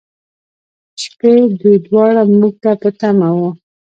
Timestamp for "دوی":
1.59-1.75